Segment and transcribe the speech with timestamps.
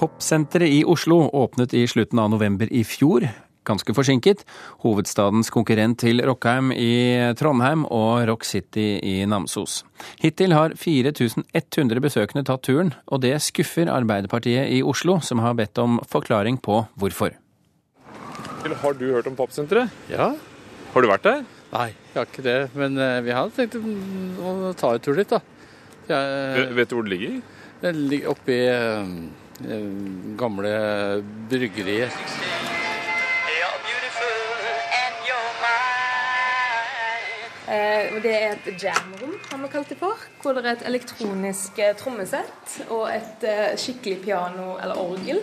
[0.00, 3.26] Popsenteret i Oslo åpnet i slutten av november i fjor.
[3.68, 4.46] Ganske forsinket.
[4.80, 9.82] Hovedstadens konkurrent til Rockheim i Trondheim og Rock City i Namsos.
[10.22, 15.76] Hittil har 4100 besøkende tatt turen, og det skuffer Arbeiderpartiet i Oslo, som har bedt
[15.84, 17.36] om forklaring på hvorfor.
[18.80, 19.92] Har du hørt om Popsenteret?
[20.08, 20.32] Ja.
[20.94, 21.44] Har du vært der?
[21.74, 22.58] Nei, jeg har ikke det.
[22.72, 25.44] Men eh, vi har tenkt å ta en tur dit, da.
[26.08, 27.40] Jeg, Vet du hvor det ligger?
[27.80, 29.14] det ligger oppi eh,
[30.40, 32.10] gamle bryggerier.
[37.68, 40.18] Eh, Det er et jamrom, har vi kalt det for.
[40.42, 45.40] Hvor det er et elektronisk eh, trommesett og et eh, skikkelig piano eller orgel.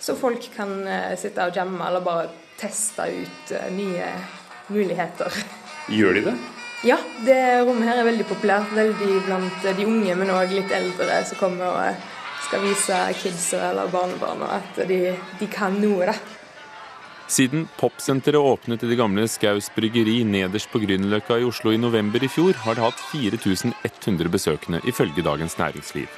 [0.00, 2.28] Så folk kan eh, sitte og jamme eller bare
[2.58, 4.10] teste ut eh, nye
[4.74, 5.38] muligheter.
[5.94, 6.36] Gjør de det?
[6.86, 8.74] Ja, det rommet her er veldig populært.
[8.76, 12.06] Veldig blant eh, de unge, men òg litt eldre som kommer og eh,
[12.46, 16.16] skal vise kidsa eller barnebarna at de, de kan noe, da.
[17.28, 22.24] Siden Popsenteret åpnet i det gamle Skaus bryggeri nederst på Grünerløkka i Oslo i november
[22.24, 26.08] i fjor, har det hatt 4100 besøkende, ifølge Dagens Næringsliv.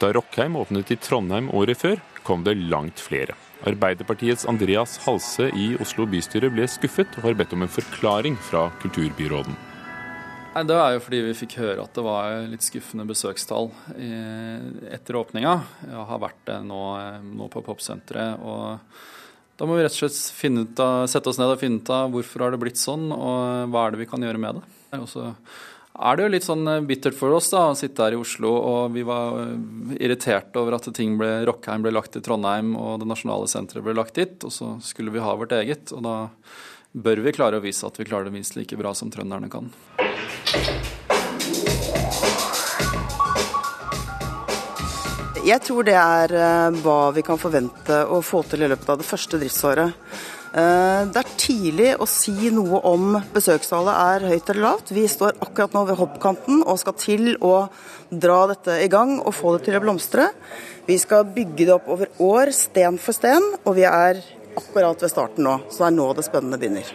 [0.00, 3.36] Da Rockheim åpnet i Trondheim året før, kom det langt flere.
[3.68, 8.70] Arbeiderpartiets Andreas Halse i Oslo bystyre ble skuffet og har bedt om en forklaring fra
[8.80, 9.69] kulturbyråden.
[10.50, 13.68] Nei, Det er jo fordi vi fikk høre at det var litt skuffende besøkstall
[14.90, 15.52] etter åpninga.
[15.86, 16.82] Jeg har vært det nå,
[17.22, 18.42] nå på Popsenteret.
[18.42, 18.80] og
[19.60, 22.42] Da må vi rett og slett av, sette oss ned og finne ut av hvorfor
[22.42, 24.64] har det blitt sånn, og hva er det vi kan gjøre med det.
[24.98, 28.18] Og så er det jo litt sånn bittert for oss da, å sitte her i
[28.18, 29.52] Oslo, og vi var
[30.00, 33.94] irritert over at ting ble, Rockheim ble lagt til Trondheim, og det nasjonale senteret ble
[33.94, 35.94] lagt dit, og så skulle vi ha vårt eget.
[35.94, 36.16] og da
[36.92, 39.70] bør vi klare å vise at vi klarer det minst like bra som trønderne kan.
[45.40, 48.98] Jeg tror det er eh, hva vi kan forvente å få til i løpet av
[49.00, 49.94] det første driftsåret.
[50.50, 54.92] Eh, Det er tidlig å si noe om besøkstallet er høyt eller lavt.
[54.92, 57.70] Vi står akkurat nå ved hoppkanten og skal til å
[58.10, 60.28] dra dette i gang og få det til å blomstre.
[60.86, 64.20] Vi skal bygge det opp over år, sten for sten, og vi er
[64.56, 65.56] akkurat ved starten nå.
[65.70, 66.90] Så det er nå det spennende begynner.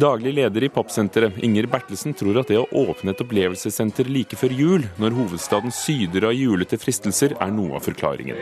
[0.00, 4.54] Daglig leder i Popsenteret, Inger Bertelsen, tror at det å åpne et opplevelsessenter like før
[4.54, 8.38] jul, når hovedstaden syder av julete fristelser, er noe av forklaringen.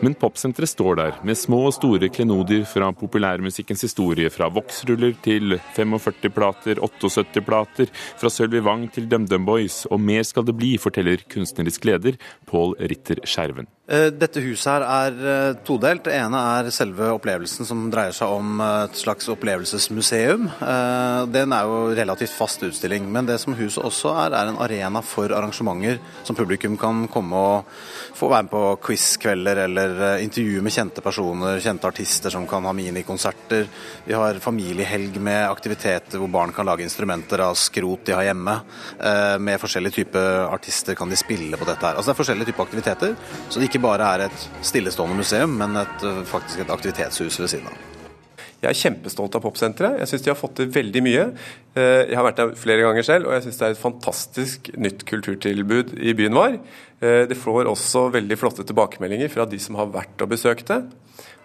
[0.00, 5.56] Men Popsenteret står der, med små og store klenodier fra populærmusikkens historie, fra Vox-ruller til
[5.74, 11.90] 45-plater, 78-plater, fra Sølvi Wang til DumDum Boys, og mer skal det bli, forteller kunstnerisk
[11.90, 13.66] leder Pål Ritter Skjerven.
[13.88, 16.02] Eh, Dette huset her er eh, todelt.
[16.04, 20.44] Det ene er selve opplevelsen som dreier seg om eh, et slags opplevelsesmuseum.
[21.32, 23.06] Den er jo relativt fast utstilling.
[23.12, 27.40] Men det som huset også er, er en arena for arrangementer som publikum kan komme
[27.40, 27.72] og
[28.18, 32.64] få være med på quizkvelder eller eh, intervju med kjente personer, kjente artister som kan
[32.68, 33.66] ha minikonserter.
[34.04, 38.60] Vi har familiehelg med aktiviteter hvor barn kan lage instrumenter av skrot de har hjemme.
[39.00, 41.96] Eh, Med forskjellige typer artister kan de spille på dette her.
[41.96, 43.14] Altså det er forskjellige typer aktiviteter,
[43.48, 47.48] så det ikke bare er et stillestående museum, men et, eh, faktisk et aktivitetshus ved
[47.48, 47.87] siden av.
[48.58, 50.00] Jeg er kjempestolt av Popsenteret.
[50.00, 51.24] Jeg syns de har fått til veldig mye.
[51.78, 54.70] Eh, Jeg har vært der flere ganger selv, og jeg syns det er et fantastisk
[54.74, 56.58] nytt kulturtilbud i byen vår.
[57.00, 60.80] Eh, Det får også veldig flotte tilbakemeldinger fra de som har vært og besøkt det.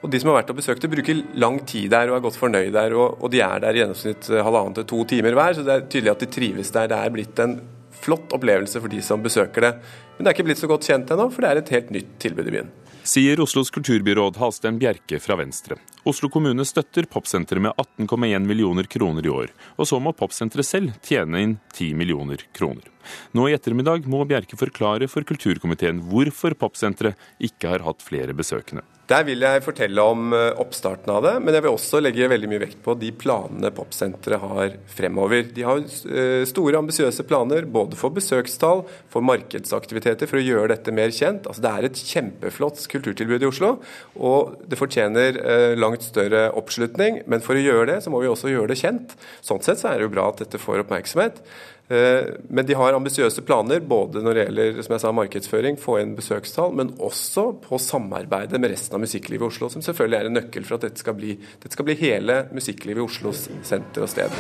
[0.03, 2.35] Og de som har vært og besøkt det, bruker lang tid der og er godt
[2.41, 2.93] fornøyd der.
[2.97, 5.85] Og, de er der i gjennomsnitt eh, halvannen til to timer hver, så det er
[5.87, 6.87] tydelig at de trives der.
[6.89, 7.59] Det er blitt en
[8.03, 9.73] flott opplevelse for de som besøker det.
[10.17, 12.17] Men det er ikke blitt så godt kjent ennå, for det er et helt nytt
[12.19, 12.73] tilbud i byen.
[13.05, 15.77] Sier Oslos kulturbyråd Halstein Bjerke fra Venstre.
[16.03, 19.53] Oslo kommune støtter Popsenteret med 18,1 millioner kroner i år.
[19.79, 22.89] Og så må Popsenteret selv tjene inn 10 millioner kroner.
[23.31, 28.83] Nå i ettermiddag må Bjerke forklare for kulturkomiteen hvorfor Popsenteret ikke har hatt flere besøkende.
[29.11, 32.47] Der vil jeg fortelle om eh, oppstarten av det, men jeg vil også legge veldig
[32.47, 35.43] mye vekt på de planene Popsenteret har fremover.
[35.51, 40.95] De har eh, store, ambisiøse planer både for besøkstall, for markedsaktiviteter, for å gjøre dette
[40.95, 41.49] mer kjent.
[41.51, 43.73] Altså, det er et kjempeflott kulturtilbud i Oslo,
[44.15, 47.21] og det fortjener eh, langt større oppslutning.
[47.29, 49.13] Men for å gjøre det, så må vi også gjøre det kjent.
[49.45, 51.39] Sånn sett så er det jo bra at dette får oppmerksomhet.
[51.89, 55.99] Eh, Men de har ambisiøse planer både når det gjelder som jeg sa, markedsføring, få
[56.01, 60.29] inn besøkstall, men også på samarbeidet med resten av musikklivet i Oslo, som selvfølgelig er
[60.31, 64.07] en nøkkel for at dette skal bli, dette skal bli hele musikklivet i Oslos senter
[64.07, 64.31] og sted.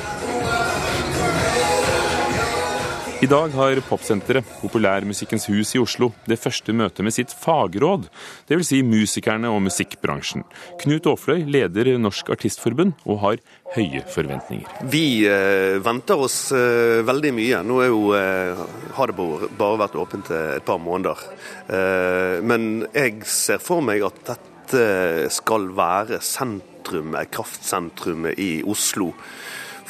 [3.23, 8.09] I dag har Popsenteret, Populærmusikkens hus i Oslo, det første møtet med sitt fagråd,
[8.49, 8.67] dvs.
[8.67, 10.43] Si musikerne og musikkbransjen.
[10.81, 13.39] Knut Aafløy leder Norsk Artistforbund og har
[13.77, 14.67] høye forventninger.
[14.91, 17.63] Vi eh, venter oss eh, veldig mye.
[17.63, 18.65] Nå jo, eh,
[18.99, 19.29] har det
[19.61, 21.23] bare vært åpent et par måneder.
[21.63, 24.85] Eh, men jeg ser for meg at dette
[25.31, 29.13] skal være sentrumet, kraftsentrumet i Oslo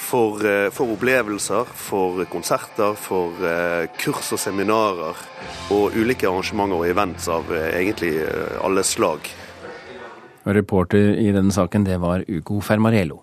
[0.03, 5.23] for, eh, for, opplevelser, for konserter, for eh, kurs og seminarer
[5.73, 8.13] og ulike arrangementer og events av eh, egentlig
[8.63, 9.31] alle slag.
[10.43, 13.22] Reporter i denne saken, det var Ugo Fermarello.